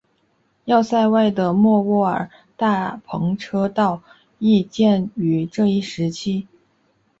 [0.65, 4.01] 要塞外的莫卧尔大篷车道
[4.39, 6.47] 亦建于这一时期。